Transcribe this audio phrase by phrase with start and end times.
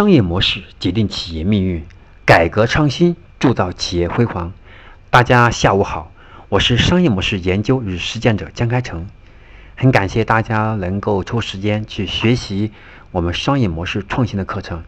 [0.00, 1.84] 商业模式决定企业命运，
[2.24, 4.54] 改革创新铸造企业辉煌。
[5.10, 6.10] 大家下午好，
[6.48, 9.06] 我是商业模式研究与实践者江开成。
[9.76, 12.72] 很感谢大家能够抽时间去学习
[13.10, 14.84] 我们商业模式创新的课程。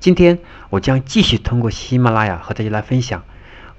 [0.00, 0.38] 今天
[0.70, 3.22] 我将继续通过喜马拉雅和大家来分享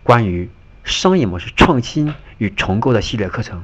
[0.03, 0.51] 关于
[0.83, 3.63] 商业模式创新与重构的系列课程。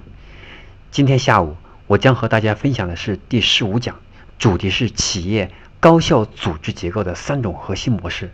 [0.90, 3.98] 今天下午我将和大家分享的是第十五讲，
[4.40, 5.52] 主题是企业。
[5.82, 8.32] 高效组织结构的三种核心模式。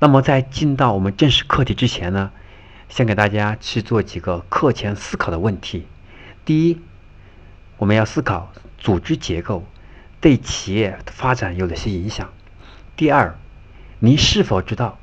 [0.00, 2.32] 那么，在进到我们正式课题之前呢，
[2.88, 5.86] 先给大家去做几个课前思考的问题。
[6.44, 6.80] 第一，
[7.78, 9.64] 我们要思考组织结构
[10.20, 12.28] 对企业发展有哪些影响？
[12.96, 13.38] 第二，
[14.00, 14.98] 您是否知道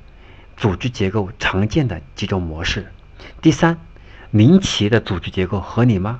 [0.58, 2.92] 组织结构常见的几种模式？
[3.42, 3.80] 第三，
[4.30, 6.20] 您企业的组织结构合理吗？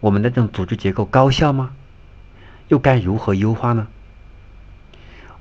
[0.00, 1.70] 我们的这种组织结构高效吗？
[2.72, 3.86] 又该如何优化呢？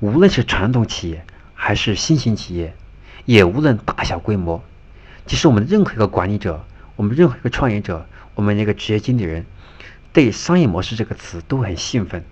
[0.02, 2.76] 无论是传统企业还是新型企业，
[3.24, 4.62] 也无论大小规模，
[5.26, 6.66] 其实我们任何一个管理者，
[6.98, 9.46] 我们任何一个创业者，我们一个职业经理人，
[10.12, 12.26] 对商业模式这个词都很兴奋。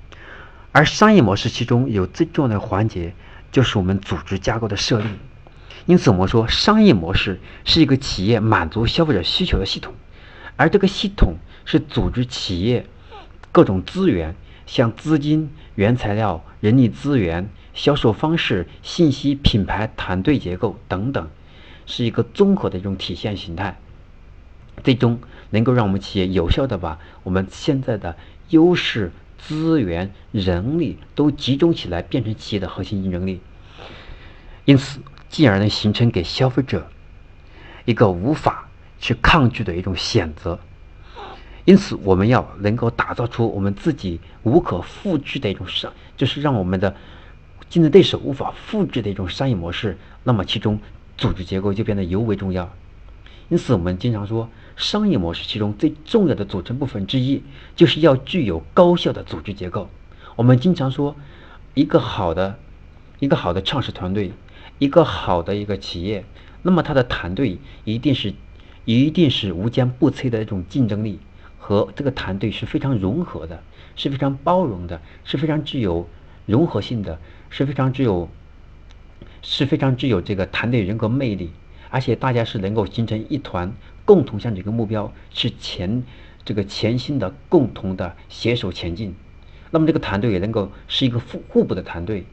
[0.74, 3.14] 而商业模式其中有最重要的环节，
[3.54, 5.08] 就是我们组织架构的设立。
[5.86, 9.94] 因此，我们说商业模式是一个企业满足消费者需求的系统，
[10.58, 12.86] 而这个系统是组织企业
[13.54, 14.36] 各种资源。
[14.70, 21.28] 像资金、原材料、人力资源、销售方式、信息、品牌、团队结构等等，
[21.88, 23.80] 是一个综合的一种体现形态，
[24.84, 28.16] 最终能够让我们企业有效的把我们现在的
[28.50, 33.42] 优势、资源、人力都集中起来，变成企业的核心竞争力。
[34.66, 36.92] 因此，进而能形成给消费者
[37.86, 40.60] 一个无法去抗拒的一种选择。
[41.66, 46.96] 因此，我们要能够打造出我们自己无可复制的一种商，就是让我们的
[47.70, 49.98] 竞争对手无法复制的一种商业模式。
[50.24, 50.80] 那么，其中
[51.18, 52.70] 组织结构就变得尤为重要。
[53.50, 57.44] 因此，我们经常说，商业模式其中最重要的组成部分之一，
[57.76, 59.90] 就是要具有高效的组织结构。
[60.36, 61.16] 我们经常说，
[61.74, 62.58] 一个好的、
[63.20, 64.32] 一个好的创始团队，
[64.78, 66.24] 一个好的一个企业，
[66.62, 68.34] 那么它的团队一定是、
[68.86, 71.20] 一定是无坚不摧的一种竞争力。
[71.70, 73.62] 和这个团队是非常融合的，
[73.96, 76.10] 是非常包容的，是非常具有
[76.48, 77.20] 融合性的，
[77.52, 78.28] 是非常具有
[79.44, 81.52] 是非常具有这个团队人格魅力，
[81.92, 83.72] 而且大家是能够形成一团，
[84.04, 86.02] 共同向这个目标是前
[86.44, 89.14] 这个前心的共同的携手前进。
[89.70, 92.26] 那么这个团队也能够是一个互互补的团队。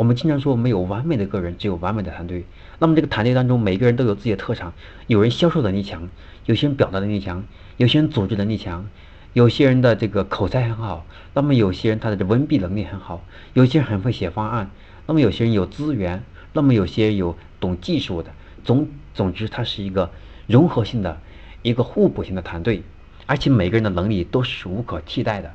[0.00, 2.46] 我们经常说没有完美的个人，只有完美的团队。
[2.78, 4.72] 那么这个团队当中，每个人都有自己的特长，
[5.06, 6.08] 有人销售能力强，
[6.46, 7.44] 有些人表达能力强。
[7.76, 8.88] 有些人组织能力强，
[9.34, 13.22] 有些人的这个口才很好，那么有些人他的文笔能力很好，
[13.52, 14.70] 有些人很会写方案，
[15.06, 16.22] 那么有些人有资源，
[16.54, 18.30] 那么有些人有懂技术的，
[18.64, 20.10] 总总之，它是一个
[20.46, 21.20] 融合性的
[21.60, 22.84] 一个互补型的团队，
[23.26, 25.52] 而且每个人的能力都是无可替代的。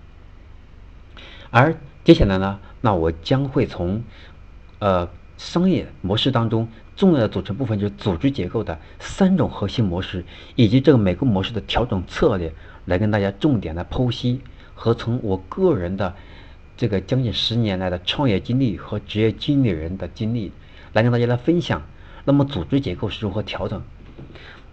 [1.50, 4.03] 而接下来呢，那我将会从
[4.80, 6.68] 呃商业模式当中。
[6.96, 10.24] 重要的组成部分就是组织结构的三种核心模式，
[10.56, 12.53] 以及这个每个模式的调整策略，
[12.85, 14.40] 来跟大家重点的剖析
[14.74, 16.16] 和从我个人的
[16.78, 20.53] 这个将近十年来的创业经历和职业经理人的经历，
[20.94, 21.81] 来跟大家来分享。
[22.24, 23.81] 那么组织结构是如何调整？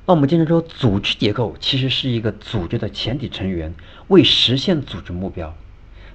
[0.07, 3.75] 那我们经常说，组织结构其实是一个组织的前体成员，
[4.07, 5.53] 为实现组织目标，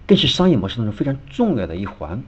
[0.06, 2.24] 更是商业模式当中非常重要的一环。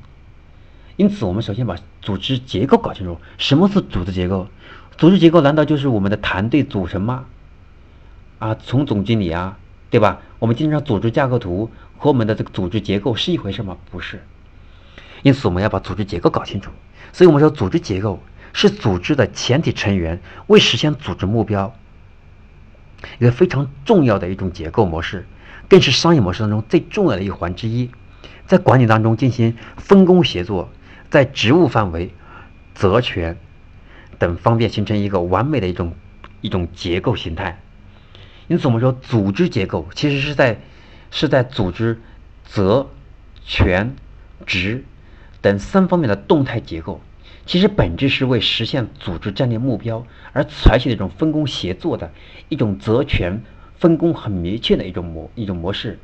[1.00, 3.18] 因此，我们首先把组织结构搞清楚。
[3.38, 4.50] 什么是组织结构？
[4.98, 7.24] 组织结构难道就是我们的团队组成吗？
[8.38, 9.58] 啊，从总经理啊，
[9.90, 10.20] 对吧？
[10.40, 13.78] 我们经常组织架构图和我们的这个组织结构是一回事吗？
[13.90, 14.22] 不是。
[15.24, 16.70] 因此，我们要把组织结构搞清楚。
[17.14, 18.22] 所以我们说，组织结构
[18.52, 21.74] 是组织的前体成员，为实现组织目标
[23.20, 25.26] 一个非常重要的一种结构模式，
[25.70, 27.90] 更是商业模式当中最重要的一环之一。
[28.48, 30.68] 在管理当中进行分工协作。
[31.10, 32.14] 在职务范围、
[32.76, 33.38] 责权
[34.18, 35.94] 等方面形成一个完美的一种
[36.42, 37.62] 一种结构形态。
[38.48, 40.60] 因此，我们说组织结构其实是在
[41.12, 42.02] 是在组织
[42.46, 42.88] 责、
[43.46, 43.96] 权、
[44.46, 44.84] 职
[45.42, 47.02] 等三方面的动态结构。
[47.46, 52.12] 其实本质是为实现组织战略目标而采取的一种分工协作的
[52.48, 53.42] 一种责权
[53.76, 55.98] 分工很明确的一种模一种模式。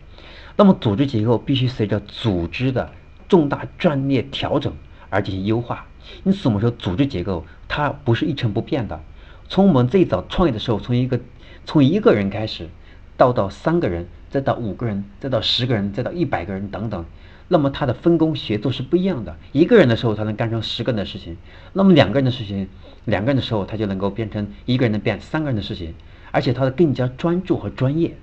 [0.56, 2.92] 那么，组织结构必须随着组织的
[3.28, 4.74] 重大战略调整。
[5.10, 5.88] 而进行优化，
[6.24, 9.02] 因此我们说组织结构它不是一成不变的。
[9.48, 11.20] 从我们最早创业的时候，从一个
[11.66, 12.70] 从一个人开始，
[13.18, 17.06] 到到三个人，再到五个人，再到十个人，再到一百个人等等。
[17.48, 19.38] 那么他的分工协作是不一样的。
[19.52, 21.36] 一个人的时候，他能干成十个人的事情；
[21.74, 22.68] 那么两个人的事情，
[23.06, 25.94] 两个人的时候，他就能够变成一个人能变三个人的事情，
[26.32, 28.18] 而且他的更加专注和专业。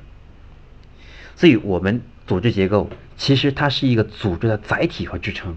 [1.36, 5.56] 所以，我们组织结构其实它是一个组织的载体和支撑。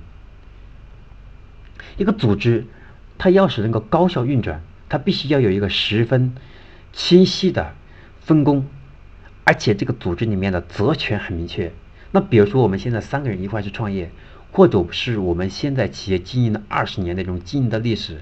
[1.97, 2.65] 一个组织，
[3.17, 6.33] 它要是能够高效运转，它必须要有一个十分
[6.91, 7.73] 清晰的
[8.21, 8.65] 分工，
[9.43, 11.71] 而且这个组织里面的责权很明确。
[12.11, 14.11] 那比如说，我们现在三个人一块去创业，
[14.51, 18.21] 或者是我们现在企业经营了二十年那种经营的历史，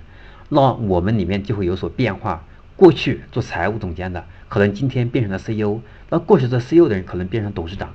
[0.49, 2.45] 那我们里面就会有所变化。
[2.75, 5.79] 过去做财务总监的，可能今天变成了 CEO；
[6.09, 7.93] 那过去做 CEO 的人，可能变成董事长。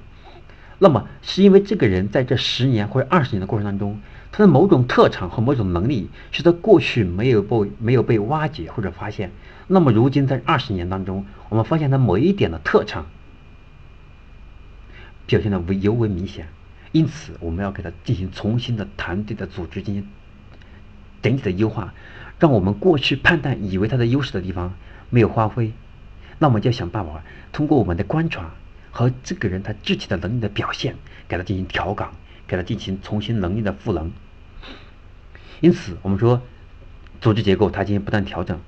[0.79, 9.33] 那么是因为这个人在这十年或者二十年的过程当中，他的某种特长和某种能力，是他过去没有被没有被挖掘或者发现。
[9.67, 13.07] 那么如今在二十年当中，我们发现他某一点的特长。
[15.27, 16.49] 表现的为尤为明显，
[16.91, 20.09] 因此我们要给他进行重新的团队的组织进行
[21.21, 21.93] 整体的优化，
[22.39, 24.73] 让我们过去判断以为他的优势的地方
[25.11, 25.73] 没有发挥，
[26.39, 27.23] 那么就要想办法
[27.53, 28.53] 通过我们的观察
[28.99, 30.97] 和这个人他具体的能力的表现，
[31.29, 32.13] 给他进行调岗，
[32.49, 34.11] 给他进行重新能力的赋能。
[35.61, 36.43] 因此，我们说
[37.21, 38.59] 组织结构它进行不断调整。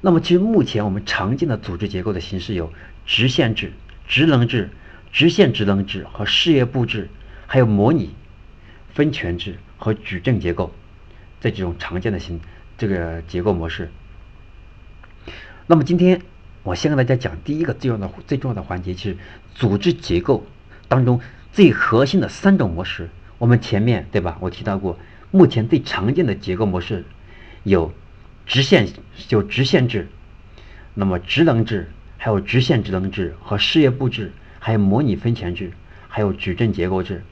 [0.00, 2.72] 那么，其实目前我们常见的组织结构的形式有
[3.04, 3.72] 直线制、
[4.06, 4.70] 职能制。
[5.12, 7.10] 直线职能制和事业部制，
[7.48, 8.14] 还有模拟
[8.94, 10.72] 分权制和矩阵结构
[11.40, 12.40] 这几种常见的形
[12.78, 13.90] 这个结构模式。
[15.66, 16.22] 那么今天
[16.62, 19.16] 我先跟大家讲第一个最重要的最重要的环节，就是
[19.54, 20.44] 组织结构
[20.88, 21.20] 当中
[21.52, 23.08] 最核心的三种模式。
[23.38, 24.36] 我们前面对吧？
[24.40, 24.98] 我提到过，
[25.30, 27.04] 目前最常见的结构模式
[27.62, 27.92] 有
[28.46, 28.88] 直线
[29.28, 30.08] 就直线制，
[30.94, 34.32] 那么职能制，还有直线职能制和事业部制。
[34.62, 35.72] 还有模拟分权制，
[36.06, 37.22] 还有矩阵结构制。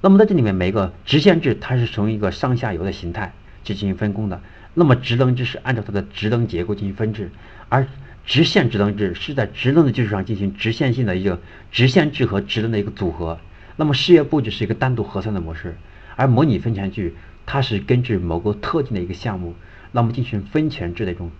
[0.00, 3.32] 那么在这里面，每个直线制它是从一个上下游的形态
[3.62, 4.40] 去进行分工的。
[4.74, 7.30] 那么职能制是按照它的职能结构进行分制，
[7.68, 7.86] 而
[8.24, 11.40] 直线职能制是在职能的基础上进行直线性的一个
[11.70, 13.38] 直线制和职能的一个组合。
[13.76, 15.76] 那么事业部就是一个单独核算的模式，
[16.14, 17.14] 而模拟分权制
[17.46, 19.54] 它是根据某个特定的一个项目，
[19.90, 21.30] 那么进行分权制的一种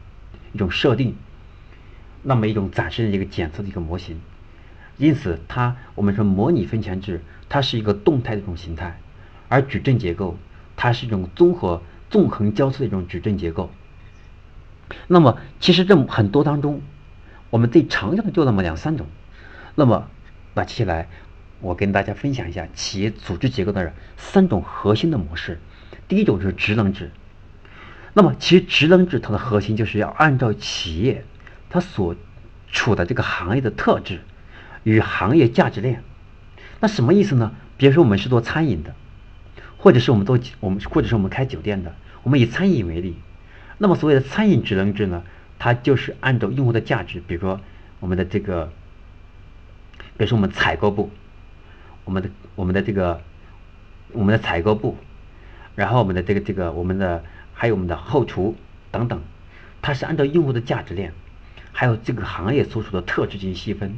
[0.53, 1.15] 一种设定，
[2.23, 4.21] 那么一种展示的一个检测的一个模型。
[4.99, 8.99] 因此，它我们说模拟分权制，它是一个动态的一种形态，
[9.49, 10.39] 而矩阵结构，
[10.77, 13.71] 它是一种综合纵横交错的一种矩阵结构。
[15.07, 16.81] 那么，其实这很多当中，
[17.51, 19.07] 我们最常见的就那么两三种。
[19.75, 20.09] 那么，
[20.55, 21.09] 那接下来
[21.61, 25.61] 我跟大家分享一下企业组织结构的三种核心的模式。
[26.09, 27.11] 第一种是职能制。
[28.15, 31.25] 那么，其实职能制它的核心就是要按照企业
[31.71, 32.15] 它所
[32.71, 34.21] 处的这个行业的特质。
[34.85, 36.03] 与行业价值链，
[36.81, 37.53] 那什么意思呢？
[37.77, 38.97] 比如说我们是做餐饮的，
[39.79, 41.95] 或者是我们做我们或者是我们开酒店的，
[42.25, 43.17] 我们以餐饮为例，
[43.79, 45.23] 那么所谓的餐饮职能制呢，
[45.59, 47.61] 它就是按照用户的价值，比如说
[48.01, 48.73] 我们的这个，
[50.17, 51.11] 比如说我们采购部，
[52.05, 53.21] 我们的我们的这个
[54.13, 54.97] 我们的采购部，
[55.75, 57.25] 然后我们的这个这个我们的
[57.55, 58.57] 还有我们的后厨
[58.91, 59.21] 等等，
[59.81, 61.13] 它是按照用户的价值链，
[61.73, 63.95] 还有这个行业所处的特质进行细分。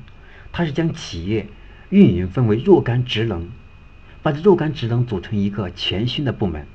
[0.53, 1.49] 它是将企业
[1.89, 3.49] 运营分为若干职能，
[4.23, 6.67] 把这若干职能组成一个全新的部门，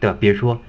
[0.00, 0.16] 对吧？
[0.18, 0.60] 比如说，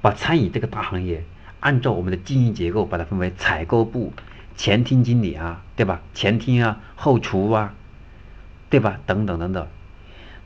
[0.00, 1.24] 把餐饮这个大行业
[1.60, 4.12] 按照我们的经营结构，把它分为采购部、
[4.56, 6.00] 前厅经理啊，对吧？
[6.14, 7.74] 前厅啊、后厨啊，
[8.68, 9.00] 对吧？
[9.06, 9.66] 等等等等。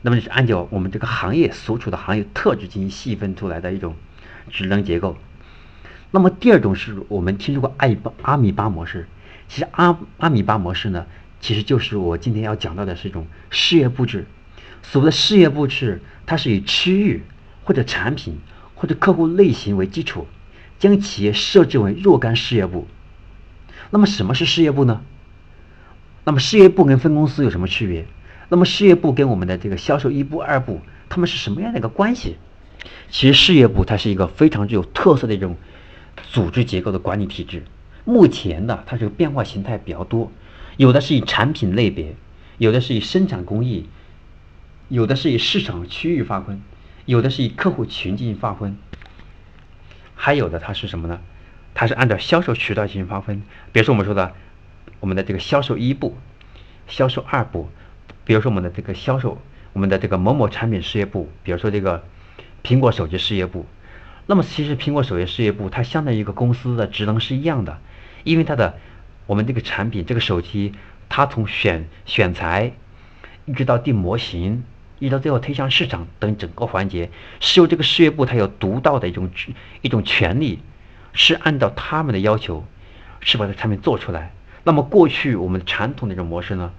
[0.01, 3.95] 那么就是按照我们这个行业所处的行业特质进行细分出来的一种
[4.51, 5.17] 职能结构。
[6.11, 9.07] 那么第二种是我们听说过阿巴阿米巴模式，
[9.47, 11.05] 其实阿阿米巴模式呢？
[11.41, 14.25] 其实就是我今天要讲到的是一种事业布置。
[14.83, 17.23] 所谓的事业布置，它是以区域
[17.63, 18.39] 或者产品
[18.75, 20.27] 或者客户类型为基础，
[20.77, 22.87] 将企业设置为若干事业部。
[23.89, 25.01] 那么什么是事业部呢？
[26.23, 28.05] 那么事业部跟分公司有什么区别？
[28.49, 32.37] 那么事业部跟我们的这个销售一部、二部，他们是什么样的一个关系？
[33.09, 35.55] 其实事业部它是一个非常具有特色的一种
[36.31, 37.63] 组织结构的管理体制。
[38.03, 40.31] 目前的它这个变化形态比较多。
[40.77, 42.15] 有的是以产品类别，
[42.57, 43.87] 有的是以生产工艺，
[44.89, 46.61] 有的是以市场区域划分，
[47.05, 48.77] 有的是以客户群进行划分，
[50.15, 51.21] 还有的它是什么呢？
[51.73, 53.43] 它是按照销售渠道进行划分。
[53.71, 54.33] 比如说我们说的，
[54.99, 56.17] 我们的这个销售一部、
[56.87, 57.69] 销售二部，
[58.23, 59.41] 比如说我们的这个销售，
[59.73, 62.03] 我们的这个某某产品事业部，比如说这个
[62.63, 63.65] 苹果手机事业部。
[64.25, 67.79] 那么其实苹果手机事业部它相当于一个公司的职能是一样的，
[68.23, 68.77] 因为它的。
[69.27, 70.73] 我们这个产品，这个手机，
[71.09, 72.73] 它从选选材，
[73.45, 74.63] 一直到定模型，
[75.05, 79.29] 一直到最后推向市场等整个环节，是由这个事业部它有独到的一种
[79.81, 80.59] 一种权利，
[81.13, 82.65] 是按照他们的要求，
[83.19, 84.31] 是把这产品做出来。
[84.63, 86.73] 那么过去我们传统的这种模式呢，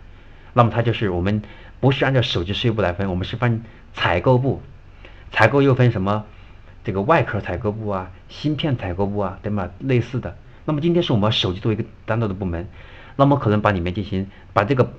[0.54, 1.40] 那么它就是我们
[1.78, 3.62] 不是按照手机事业部来分，我们是分
[3.94, 4.60] 采购部，
[5.30, 6.24] 采购又分什么
[6.82, 10.36] 这个外壳采购部啊、芯片采购部啊等等类似的。
[10.64, 12.68] 那么今天是我们手机作为一个单独的部门，
[13.14, 14.92] 那么可能把里面进行把这个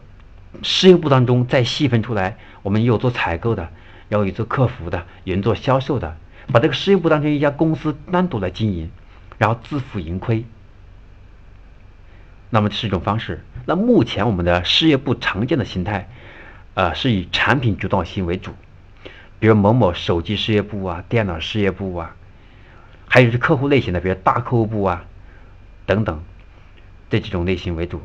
[0.63, 3.69] 事业部当中再细分出来，我们有做采购的，
[4.09, 6.17] 然后有做客服的，有人做销售的，
[6.51, 8.89] 把这个事业部当成一家公司单独来经营，
[9.37, 10.45] 然后自负盈亏。
[12.49, 13.43] 那么是一种方式。
[13.65, 16.09] 那目前我们的事业部常见的形态，
[16.73, 18.51] 呃，是以产品主导型为主，
[19.39, 22.15] 比如某某手机事业部啊、电脑事业部啊，
[23.07, 25.05] 还有是客户类型的，比如大客户部啊。
[25.85, 26.21] 等等，
[27.09, 28.01] 这几种类型为主。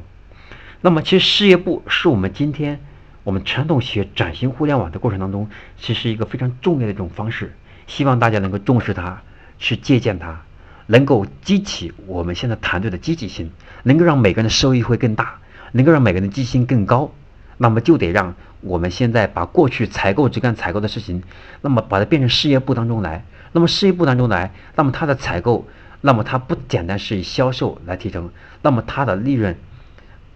[0.85, 2.81] 那么，其实事业部是我们今天
[3.23, 5.49] 我们传统企业转型互联网的过程当中，
[5.79, 7.55] 其实一个非常重要的一种方式。
[7.87, 9.23] 希望大家能够重视它，
[9.61, 10.43] 去借鉴它，
[10.89, 13.53] 能够激起我们现在团队的积极性，
[13.85, 15.39] 能够让每个人的收益会更大，
[15.71, 17.13] 能够让每个人的积极性更高。
[17.59, 21.23] 那么，就得让我们现在把过去采购只干采购的事情，
[21.61, 23.25] 那么把它变成事业部当中来。
[23.53, 25.69] 那么，事业部当中来，那么它的采购。
[26.05, 28.29] 那么它不简单是以销售来提成，
[28.61, 29.57] 那么它的利润，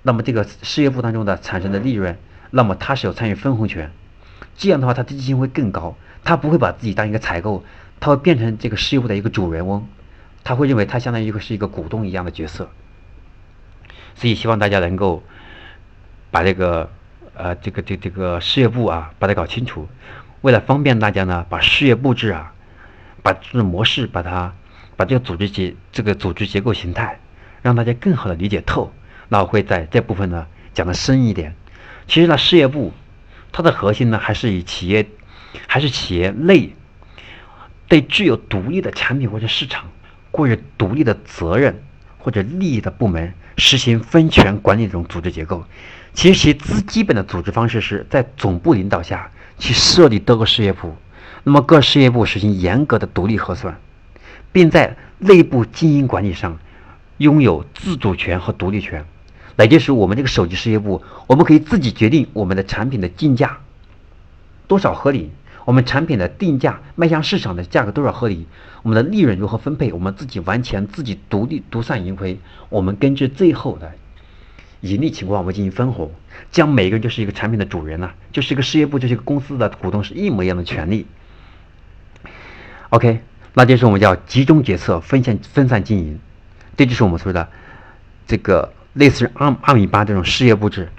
[0.07, 2.17] 那么这个事业部当中的产生的利润，
[2.53, 3.91] 那么他是有参与分红权，
[4.57, 7.65] 这样的话他的积极性会更高，他不会把自己当一个采购，
[7.99, 9.89] 他会变成这个事业部的一个主人翁，
[10.45, 12.71] 他会认为他相当于一个是一个股东一样的角色，
[14.15, 15.25] 所以希望大家能够
[16.31, 16.89] 把这个
[17.35, 19.89] 呃这个这这个事业部啊把它搞清楚，
[20.41, 22.53] 为了方便大家呢，把事业布置啊，
[23.25, 24.55] 把这种模式把它。
[24.99, 27.21] 把这个组织结这个组织结构形态，
[27.61, 28.91] 让大家更好的理解透。
[29.29, 31.55] 那我会在这部分呢讲的深一点。
[32.07, 32.93] 其实呢，事业部
[33.53, 35.09] 它的核心呢还是以企业
[35.67, 36.75] 还是企业内
[37.89, 39.87] 对具有独立的产品或者市场
[40.31, 41.83] 或者独立的责任
[42.19, 45.65] 或者利益的部门实行分权管理这种组织结构。
[46.13, 50.97] 其实其最基本的组织方式是在总部领导下去设立多个事业部，
[51.45, 53.79] 那么各事业部实行严格的独立核算。
[54.53, 56.59] 并在内部经营管理上
[57.19, 59.05] 拥有自主权和独立权，
[59.57, 63.59] 那就是我们这个手机事业部，我们可以自己决定我们的产品的进价
[64.67, 65.31] 多少合理，
[65.65, 68.47] 我们产品的定价卖向市场的价格多少合理，
[68.83, 73.93] 我们的利润如何分配，我们自己完全自己独立独算盈亏，我们根据最后的
[74.81, 76.13] 盈利情况，我们进行分红，
[76.51, 81.07] 将每个人就是一个产品的主人了，就是一个事业部，就是一个公司的股东，是一模一样的权利。
[82.91, 83.21] OK。
[83.59, 86.19] 那就是我们叫集中决策、分散分散经营，
[86.77, 87.49] 这就是我们说的
[88.27, 90.91] 这个类似于阿阿米巴这种事业布置。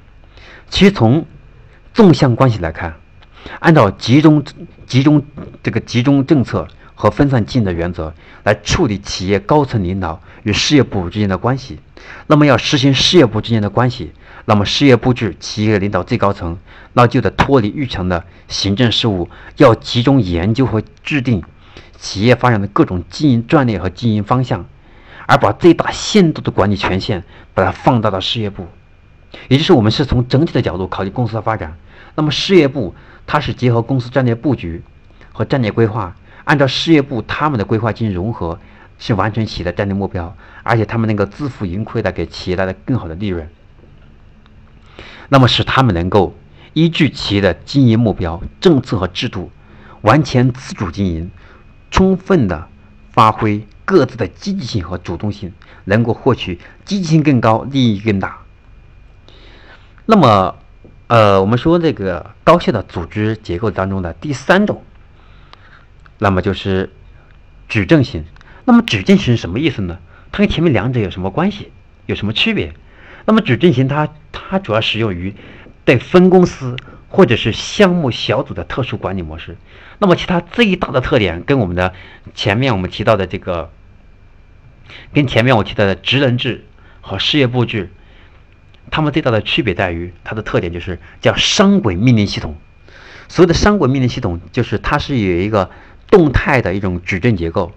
[0.69, 1.25] 其实从
[1.93, 2.95] 纵向关系来看，
[3.59, 4.43] 按照集中
[4.85, 5.23] 集中
[5.61, 8.13] 这个集中政策和分散经营的原则
[8.43, 11.79] 来处理企业高层领导与事业部之间的关系，
[12.27, 14.11] 那么要实行事业部之间的关系，
[14.45, 16.57] 那么事业布置企业领导最高层，
[16.93, 21.43] 那就得脱离日常的行政事务，要集中研究和制定。
[21.99, 24.67] 企业发展的各种经营战略和经营方向，
[25.27, 28.65] 而把最大限度的管理权限把它放大到事业部，
[29.49, 31.77] 也就是我们是从整体的角度考虑公司的发展。
[32.15, 32.95] 那么事业部
[33.27, 34.81] 它是结合公司战略布局
[35.31, 36.15] 和战略规划，
[36.45, 38.59] 按照事业部他们的规划进行融合，
[38.97, 43.47] 去完成企业的战略目标，而且他们能够自负盈亏的给企业带来更好的利润。
[45.29, 46.35] 那么使他们能够
[46.73, 49.51] 依据企业的经营目标、政策和制度，
[50.01, 51.29] 完全自主经营。
[51.89, 52.67] 充分的
[53.11, 55.53] 发挥各自的积极性和主动性，
[55.85, 58.39] 能够获取积极性更高、利益更大。
[60.05, 60.57] 那么，
[61.07, 64.83] 呃，我们说这个高效的组织结构当中的第三种，
[66.17, 66.91] 那么就是
[67.69, 68.25] 矩阵型。
[68.65, 69.99] 那么矩阵型什么意思呢？
[70.33, 71.71] 它跟前面两者有什么关系？
[72.07, 72.73] 有什么区别？
[73.23, 75.33] 那么矩阵型它它主要适用于
[75.85, 76.75] 对分公司。
[77.09, 79.55] 或者是项目小组的特殊管理模式，
[79.97, 81.93] 那么其他最大的特点跟我们的
[82.35, 83.71] 前面我们提到的这个，
[85.13, 86.65] 跟前面我提到的职能制
[87.01, 87.89] 和事业部制，
[88.91, 92.55] 它们最大的区别在于它的特点就是叫商轨命令系统。
[93.27, 95.69] 所谓的商轨命令系统，就是它是有一个
[96.09, 97.71] 动态的一种矩阵结构。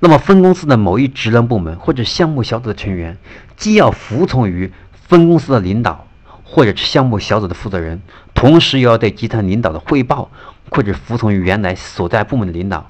[0.00, 3.16] 那么分公司的某一职能部门或者项目小组的成员，
[3.56, 6.06] 既要服从于分公司的领导。
[6.46, 8.00] 或者是项目小组的负责人，
[8.32, 10.30] 同时又要对集团领导的汇报，
[10.70, 12.88] 或者服从于原来所在部门的领导。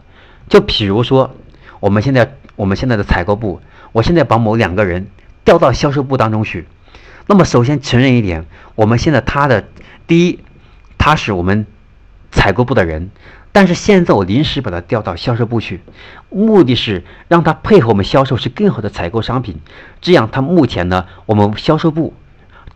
[0.51, 1.35] 就比如说，
[1.81, 3.61] 我们现在我们现在的采购部，
[3.93, 5.09] 我现在把某两个人
[5.45, 6.67] 调到销售部当中去。
[7.27, 9.65] 那么，首先承认一点，我们现在他的
[10.07, 10.41] 第一，
[10.99, 11.67] 他是我们
[12.31, 13.11] 采购部的人，
[13.51, 15.81] 但是现在我临时把他调到销售部去，
[16.29, 19.61] 目的是让他配合我们销售是更好的采购商品。
[20.01, 22.13] 这样，他目前呢，我们销售部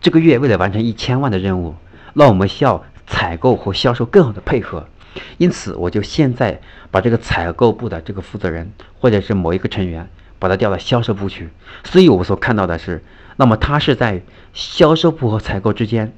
[0.00, 1.74] 这个月为了完成一千万的任务，
[2.14, 4.88] 那我们需要采购和销售更好的配合。
[5.36, 6.60] 因此，我就现在
[6.90, 10.08] 把这个采购部的这个负责人，或者是某一个成员，
[10.38, 11.48] 把他调到销售部去。
[11.84, 13.04] 所以，我所看到的是，
[13.36, 14.22] 那么他是在
[14.52, 16.12] 销售部和采购之间，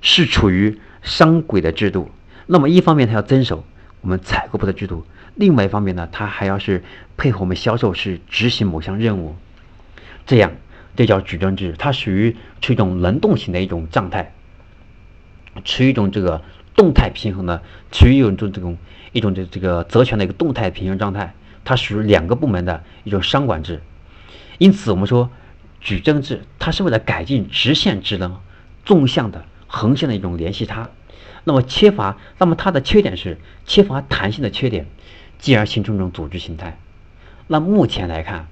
[0.00, 2.10] 是处于商轨的制度。
[2.46, 3.64] 那么，一方面他要遵守
[4.00, 5.06] 我们采购部的制度，
[5.36, 6.82] 另外一方面呢，他还要是
[7.16, 9.36] 配合我们销售是执行某项任务。
[10.26, 10.52] 这样，
[10.96, 14.34] 这叫矩阵制，它属于是一种能动型的一种状态，
[15.64, 16.42] 持一种这个。
[16.74, 18.78] 动态平衡的，处于一种这种
[19.12, 21.34] 一种这这个责权的一个动态平衡状态，
[21.64, 23.82] 它属于两个部门的一种商管制。
[24.58, 25.30] 因此，我们说
[25.80, 28.40] 矩阵制，它是为了改进直线职能
[28.84, 30.90] 纵向的、横向的一种联系它。
[31.44, 34.86] 那么缺乏，那么它的缺点是缺乏弹性的缺点，
[35.38, 36.78] 进而形成一种组织形态。
[37.46, 38.46] 那目前来看，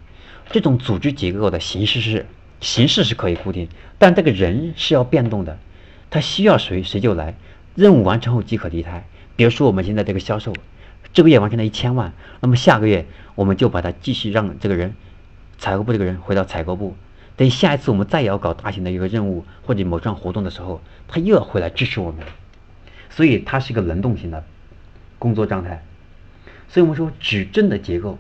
[0.51, 2.27] 这种组织结构的形式是
[2.61, 5.59] 形式是可以固定，但这个人是要变动的，
[6.09, 7.35] 他需要谁谁就来。
[7.79, 9.05] 任务完成后即可离开。
[9.37, 10.53] 比如说，我们现在这个销售，
[11.13, 13.07] 这个月完成了一千万，那么下个月
[13.37, 14.97] 我们就把它继续让这个人，
[15.59, 16.97] 采购部这个人回到采购部。
[17.37, 22.27] 等下一次我们再要搞大型的一个任务或者某项活动的时候，他又要回来支持我们。
[23.11, 24.45] 所以它是一个能动型的
[25.21, 25.85] 工作状态。
[26.69, 28.19] 所以我们说矩阵的结构，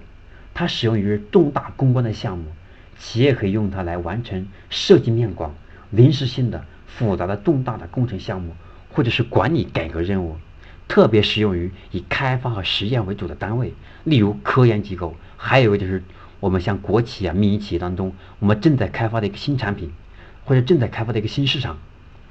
[0.54, 2.44] 它使用于重大公关的项目，
[2.96, 5.52] 企业可以用它来完成涉及面广、
[5.90, 8.54] 临时性的复杂的重大的工程项目。
[8.98, 10.38] 或者是管理改革任务，
[10.88, 15.14] 特别适用于以开发和实验为主的单位，例如科研机构。
[15.36, 16.02] 还有一个就是
[16.40, 19.92] 我们像国企啊、民营企业当中，我们正在开发的一个新产品，
[20.44, 21.78] 或者正在开发的一个新市场，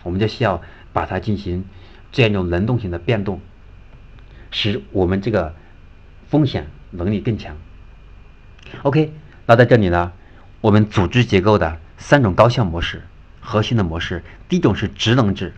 [0.04, 1.64] 我们就需要把它进行
[2.12, 3.40] 这样一种能动性的变动，
[4.52, 5.56] 使我们这个
[6.28, 7.56] 风险能力更强。
[8.82, 9.14] OK，
[9.46, 10.12] 那在这里呢，
[10.60, 13.04] 我们组织结构的三种高效模式，
[13.40, 15.54] 核心的模式，第一种是职能制。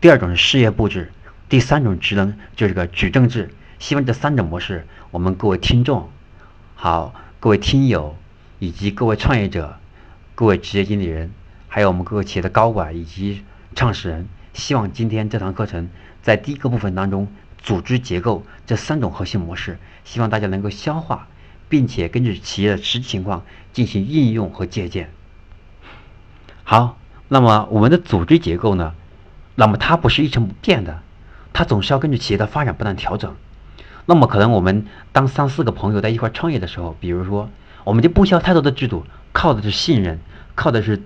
[0.00, 1.10] 第二种是事业布置，
[1.48, 3.50] 第三种职能就是个矩阵制。
[3.80, 6.08] 希望这三种模式，我们各位听众，
[6.76, 8.16] 好，各位听友，
[8.60, 9.76] 以及各位创业者、
[10.36, 11.32] 各位职业经理人，
[11.66, 15.88] 还有我们各个企业的高管以及创始人，希望今天这堂课程
[16.22, 17.26] 在第一个部分当中，
[17.60, 21.26] 组织结构这三种核心模式，希望大家能够消化，
[21.68, 25.10] 并且根据企业的实际情况进行应用和借鉴。
[26.62, 28.94] 好，那么我们的组织结构呢？
[29.60, 31.02] 那么它不是一成不变的，
[31.52, 33.34] 它总是要根据企业的发展不断调整。
[34.06, 37.50] 那么可能我们当三四个朋友在一块创业的时候，比如说
[37.82, 40.20] 我们就不需要太多的制度，靠的是信任，
[40.54, 41.02] 靠的是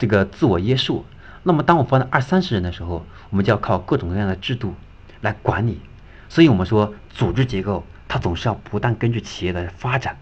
[0.00, 1.06] 这个自我约束。
[1.44, 4.74] 那么当我放到二三十人的时候，我们就要靠各种各样的制度
[5.20, 5.80] 来管理。
[6.28, 10.18] 所以我们说组织结构它总是要不断根据企业的发展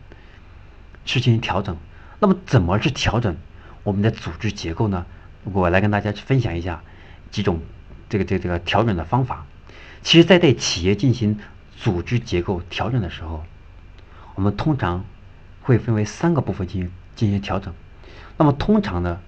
[1.06, 1.78] 去进行调整。
[2.20, 3.34] 那么怎么去调整
[3.84, 5.06] 我们的组织结构呢？
[5.44, 6.82] 我来跟大家去分享一下。
[7.32, 7.60] 几种
[8.08, 9.46] 这个这个这个调整的方法，
[10.02, 11.38] 其实，在对企业进行
[11.76, 13.42] 组织结构调整的时候，
[14.34, 15.04] 我们通常
[15.62, 17.72] 会分为三个部分进行进行调整。
[18.36, 19.20] 那么，通常呢，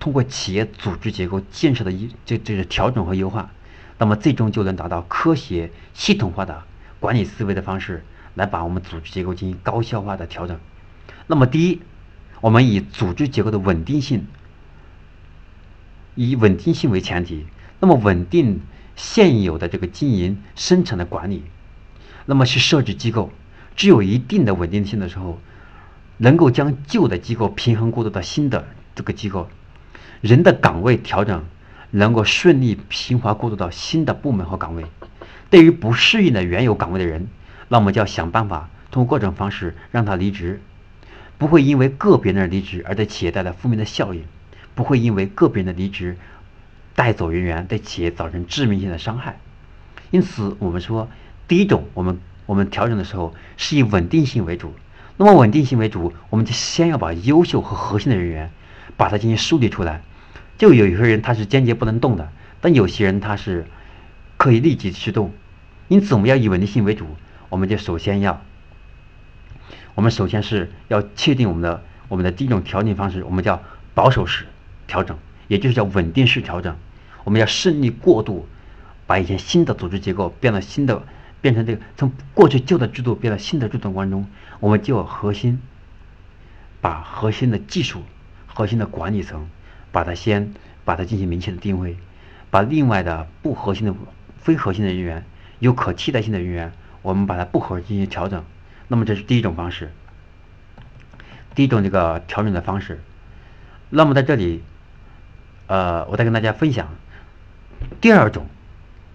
[0.00, 3.50] 通过企业组织结构建设的一这这是调整和优化，
[3.98, 6.62] 那么最终就能达到科学系统化的
[7.00, 8.04] 管理思维的方式，
[8.34, 10.58] 来把我们组织结构进行高效化的调整。
[11.26, 11.82] 那么，第一，
[12.40, 14.26] 我们以组织结构的稳定性。
[16.14, 17.46] 以稳定性为前提，
[17.80, 18.60] 那么稳定
[18.96, 21.42] 现有的这个经营生产的管理，
[22.26, 23.30] 那么是设置机构，
[23.76, 25.40] 只有一定的稳定性的时候，
[26.18, 29.48] 能够将旧的机构平衡过渡到新的这个机构，
[30.20, 31.44] 人的岗位调整，
[31.90, 34.84] 能够顺利平滑过渡到新的部门和岗位。
[35.50, 37.26] 对于不适应的原有岗位的人，
[37.68, 40.60] 那么就要想办法通过各种方式让他离职，
[41.38, 44.24] 不会因为个别人的离职而对企业带来负面的效应。
[44.74, 46.16] 不会因为个别人的离职
[46.94, 49.38] 带走人员对企业造成致命性的伤害，
[50.10, 51.08] 因此我们说，
[51.48, 54.74] 第一种我们我们调整的时候是以稳定性为主。
[55.16, 58.50] 那么稳定性为主，我们就先要把优秀和核心的人员
[58.96, 60.02] 把它进行梳理出来。
[60.58, 63.66] 就有一些人他是坚决不能动的，但有些人他是
[64.36, 65.32] 可以立即驱动。
[65.86, 67.06] 因此我们要以稳定性为主，
[67.48, 68.42] 我们就首先要，
[69.94, 73.62] 我们首先是要确定我们的我们的第一种调整方式，我们叫
[73.94, 74.46] 保守式。
[74.86, 75.16] 调整，
[75.48, 76.76] 也就是叫稳定式调整。
[77.24, 78.46] 我们要顺利过渡，
[79.06, 81.02] 把以前新的组织结构变得新的，
[81.40, 84.26] 变成这个从过去旧的制度变到新的制度当中，
[84.60, 85.60] 我们就要核心，
[86.80, 88.02] 把核心的技术、
[88.46, 89.48] 核心的管理层，
[89.92, 90.52] 把它先
[90.84, 91.96] 把它进行明确的定位，
[92.50, 93.94] 把另外的不核心的、
[94.38, 95.24] 非核心的人员、
[95.58, 98.44] 有可替代性的人员，我们把它不合进行调整。
[98.88, 99.92] 那么这是第一种方式，
[101.54, 103.02] 第一种这个调整的方式。
[103.88, 104.62] 那么在这里，
[105.66, 106.88] 呃，我再跟大家分享
[108.00, 108.46] 第二种，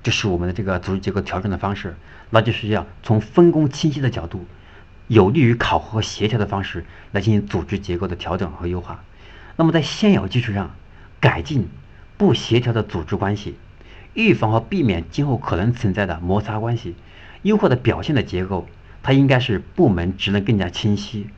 [0.04, 1.96] 就是我们的这个组织结构调整的方式，
[2.30, 4.46] 那就是要从分工清晰的角度，
[5.08, 9.04] 有利于考核和协调的方式来进行组织结构的调整和优化。
[9.56, 10.76] 那么在现有基础上
[11.20, 11.68] 改进
[12.18, 13.56] 不协调的组织关系，
[14.14, 16.96] 预防和避免今后可能存在的摩擦关系，
[17.42, 18.68] 优化的表现的结构。
[19.02, 21.30] 它应该是部门职能更加清晰，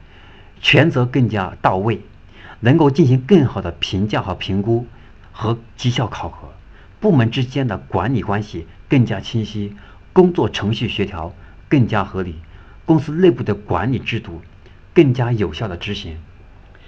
[0.61, 2.01] 权责更加到位，
[2.59, 4.87] 能够进行更好的评价和评估
[5.31, 6.53] 和绩效考核，
[6.99, 9.75] 部门之间的管理关系更加清晰，
[10.13, 11.33] 工作程序协调
[11.69, 12.35] 更加合理，
[12.85, 14.41] 公司内部的管理制度
[14.93, 16.17] 更加有效的执行。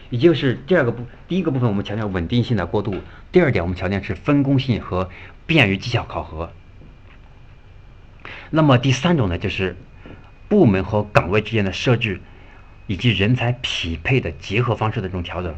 [0.09, 2.95] 也就是第二个部，第一个部分我们强调稳定性的过渡，
[3.31, 5.09] 第二点我们强调是分工性和
[5.45, 6.51] 便于绩效考核。
[8.49, 9.75] 那么第三种呢，就是。
[10.49, 12.21] 部门和岗位之间的设置，
[12.85, 15.55] 以及人才匹配的结合方式的这种调整。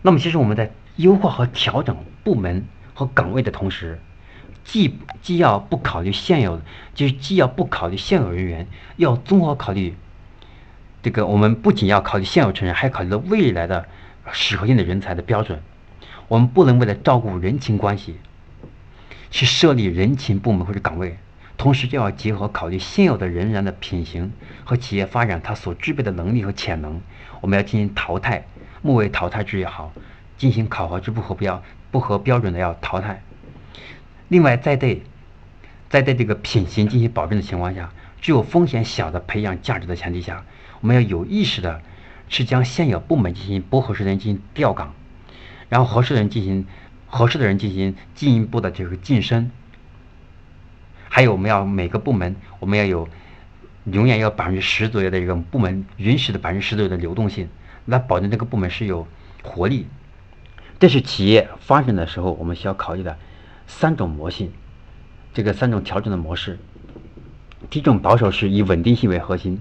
[0.00, 4.00] 那么，其实我们在优化和调整部门和岗位的同时，
[4.64, 6.60] 既既要不考虑现有，
[6.94, 9.94] 就既要不考虑现有人员，要综合考虑
[11.02, 11.26] 这个。
[11.26, 13.86] 我们不仅要考虑现有成员，还要考虑到未来的
[14.32, 15.60] 适合性的人才的标准。
[16.28, 18.16] 我们不能为了照顾人情关系，
[19.30, 21.18] 去设立人情部门或者岗位。
[21.58, 24.30] 同时就要结合考虑现有的人员的品行
[24.64, 27.00] 和企业发展他所具备的能力和潜能，
[27.40, 28.44] 我们要进行淘汰，
[28.82, 29.92] 末位淘汰制也好，
[30.36, 33.22] 进行考核制不合标不合标准的要淘汰。
[34.28, 35.02] 另外，在对
[35.88, 40.44] 在对这个品行进行保证的情况下，具有风险小的培养价值的前提下，
[40.80, 41.80] 我们要有意识的
[42.28, 44.94] 去将现有部门进行不合适的人进行调岗，
[45.68, 46.66] 然后合适的人进行
[47.06, 49.50] 合适的人进行进一步的这个晋升。
[51.08, 53.08] 还有，我们要每个部门，我们要有
[53.84, 57.48] 永远要百分之十左右的一个部门允许的百分之十左右的流动性，
[57.84, 59.06] 来保证这个部门是有
[59.44, 59.86] 活力。
[60.78, 63.16] 这是企业发展的时候我们需要考虑的
[63.66, 64.52] 三种模型，
[65.32, 66.58] 这个三种调整的模式。
[67.70, 69.60] 第一种保守是以稳定性为核心，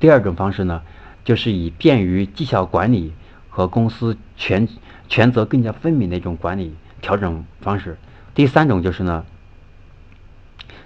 [0.00, 0.82] 第二种方式呢，
[1.24, 3.12] 就是以便于绩效管理
[3.48, 4.68] 和公司权
[5.08, 7.96] 权责更加分明的一种管理调整方式。
[8.34, 9.24] 第三种就是呢。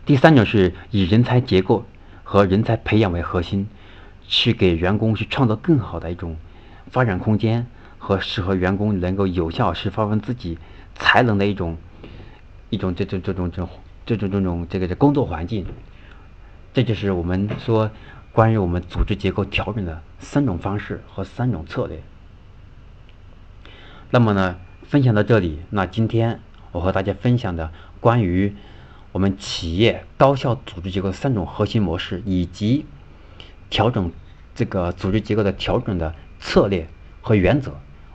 [0.07, 1.85] 第三种是以人才结构
[2.25, 3.69] 和人才培养为核心，
[4.27, 6.37] 去给员工去创造更好的一种
[6.91, 7.67] 发展空间
[8.01, 10.59] 和适合员工能够有效是发挥自己
[10.97, 11.77] 才能的一种
[12.71, 13.69] 一种这种这种这种
[14.05, 15.65] 这种这种这个的工作环境。
[16.75, 17.93] 这就是我们说
[18.33, 22.03] 关于我们组织结构调整的三种方式和三种策略。
[24.11, 26.41] 那么呢，分享到这里，那今天
[26.73, 28.57] 我和大家分享的关于。
[29.13, 32.87] 我们企业高效组织结构三种核心模式，以及
[33.69, 34.13] 调整
[34.55, 36.87] 这个组织结构的调整的策略
[37.21, 37.73] 和原则，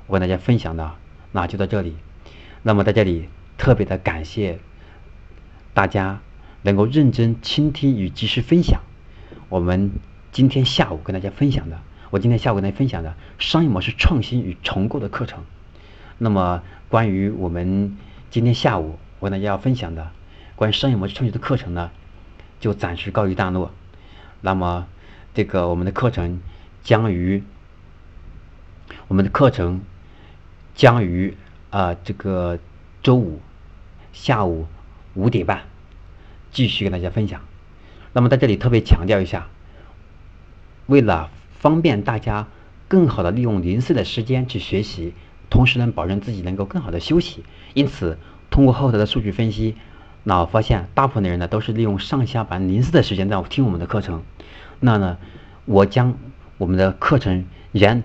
[0.07, 0.93] 我跟大家分享的，
[1.31, 1.95] 那就到这里。
[2.63, 4.59] 那么在这里特别的感谢
[5.73, 6.21] 大家
[6.63, 8.81] 能够认真倾听与及时分享。
[9.49, 9.91] 我们
[10.31, 15.43] 今天下午跟大家分享的，我今天下午跟大家分享的商业模式创新与重构的课程。
[16.17, 17.97] 那么关于我们
[18.31, 20.11] 今天下午我跟大家要分享的。
[20.55, 21.91] 关于商业模式创新的课程呢，
[22.59, 23.71] 就暂时告一段落。
[24.41, 24.87] 那么，
[25.33, 26.39] 这个我们的课程
[26.83, 27.43] 将于
[29.07, 29.81] 我们的课程
[30.75, 31.35] 将于
[31.69, 32.59] 啊这个
[33.01, 33.39] 周五
[34.13, 34.67] 下午
[35.13, 35.63] 五点半
[36.51, 37.41] 继续跟大家分享。
[38.13, 39.47] 那么在这里特别强调一下，
[40.85, 42.47] 为了方便大家
[42.87, 45.13] 更好的利用零碎的时间去学习，
[45.49, 48.17] 同时能保证自己能够更好的休息，因此
[48.49, 49.75] 通过后台的数据分析。
[50.23, 54.23] 那我发现，大部分的人呢都是利用上下班零碎的时间在听我们的课程。
[54.79, 55.17] 那呢，
[55.65, 56.17] 我将
[56.57, 58.03] 我们的课程原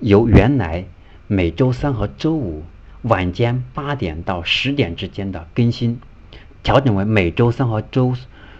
[0.00, 0.86] 由原来
[1.32, 2.62] 每周三和周五
[3.00, 5.98] 晚间八点到十点之间的更新，
[6.62, 8.14] 调整为每周三和周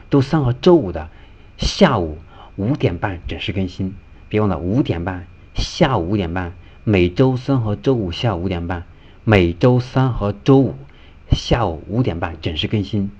[0.08, 1.10] 周三和周五的
[1.58, 2.16] 下午
[2.56, 3.94] 五点半准时更新。
[4.30, 8.86] 别忘了五点半，下午五点半，每周三和周五下午五点半，
[9.22, 10.74] 每周三和周五。
[11.30, 13.10] 下午五点半准时更新，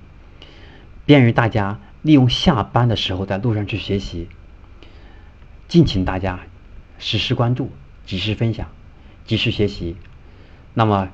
[1.05, 4.29] 便于大家利用下班的时候在路上去学习。
[5.67, 6.39] 敬请大家
[6.97, 7.71] 实时关注、
[8.05, 8.69] 及时分享、
[9.25, 9.95] 及时学习。
[10.73, 11.09] 那么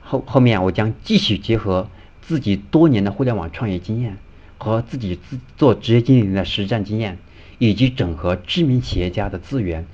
[0.00, 1.88] 后后面我将继续结合
[2.20, 4.18] 自己多年的互联网创业经验
[4.58, 7.18] 和自己自做职业经理人的实战经验，
[7.58, 9.86] 以及整合知名企业家的资源，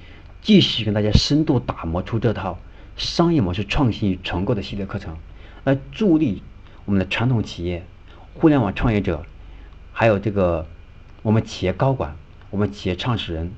[0.43, 2.59] 继续跟大家深度打磨出这套
[2.97, 5.17] 商业模式创新与重构的系列课程。
[5.65, 6.43] 来助力
[6.85, 7.85] 我们的传统企业、
[8.35, 9.25] 互联网创业者，
[9.93, 10.67] 还有这个
[11.23, 12.17] 我们企业高管、
[12.51, 13.53] 我们企业创始人，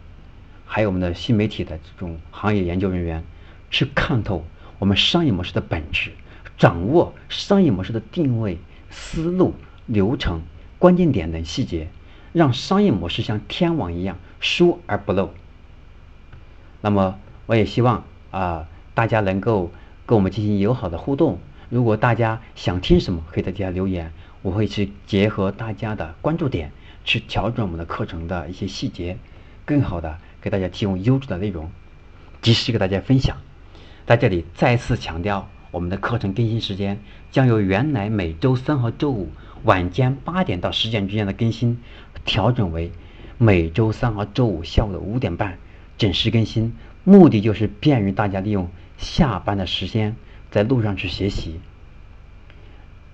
[0.65, 3.25] 还有我们的新媒体的这种行业研究人员，
[3.71, 4.45] 去看透
[4.79, 6.13] 我们商业模式的本质，
[6.59, 8.59] 掌握商业模式的定位、
[8.91, 9.55] 思路、
[9.87, 10.43] 流程、
[10.79, 11.89] 关键点等细节，
[12.33, 15.33] 让商业模式像天网一样疏而不漏。
[16.81, 19.73] 那么，我也希望啊，大家能够
[20.05, 21.39] 跟我们进行友好的互动。
[21.69, 26.71] 如果大家想听什么，可以在底下留言，我会去结合大家的关注点，
[27.05, 29.19] 去调整我们的课程的一些细节，
[29.65, 31.71] 更好的给大家提供优质的内容，
[32.41, 33.37] 及时给大家分享。
[34.07, 39.31] 在这里再次强调，我们的课程更新时间将由原来每周三和周五
[39.65, 41.81] 晚间八点到十点之间的更新，
[42.25, 42.93] 调整为
[43.37, 45.59] 每周三和周五下午的五点半
[45.99, 46.75] 准时更新。
[47.05, 50.17] 目的就是便于大家利用下班的时间。
[50.49, 51.61] 在路上去学习，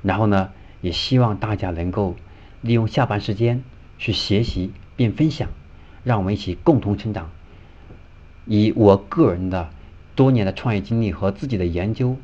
[0.02, 0.50] 然后呢，
[0.80, 2.14] 也希望大家能够
[2.60, 3.64] 利用下班时间
[3.98, 5.48] 去学习并分享，
[6.04, 7.30] 让我们一起共同成长。
[8.44, 9.70] 以我个人的
[10.14, 12.16] 多年的创业经历和自己的研究，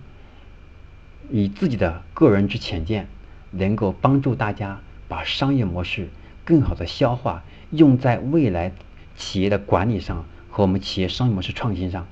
[1.31, 3.09] 以自己的个人之浅见，
[3.51, 6.09] 能够帮助大家把商业模式
[6.45, 8.73] 更好的消化，用在未来
[9.17, 12.07] 企业的管理上和我们企业商业模式创新上。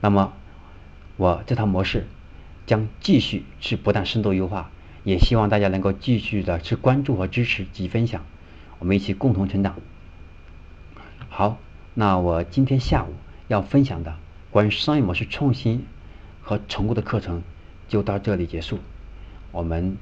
[0.00, 0.32] 那么。
[1.16, 2.08] 我这套模式
[2.66, 4.72] 将继续去不断深度优化，
[5.04, 8.26] 也希望大家能够继续的去关注和支持及分享，
[8.80, 9.76] 我们一起共同成长。
[11.28, 11.58] 好，
[11.94, 13.14] 那我今天下午
[13.46, 14.16] 要分享的
[14.54, 15.84] 关于商业模式创新
[16.40, 17.42] 和成功的课程
[17.88, 18.78] 就到这里结束。
[19.50, 19.96] 我们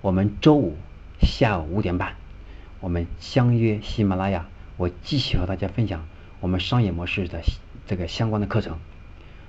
[0.00, 0.76] 我们周五
[1.20, 2.14] 下午五点半，
[2.78, 6.06] 我们相约喜马拉雅，我继续和大家分享
[6.38, 7.42] 我们商业模式的
[7.88, 8.78] 这个相关的课程。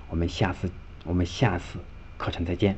[0.10, 0.72] 我们下次，
[1.04, 1.78] 我们下次
[2.18, 2.78] 课程再见。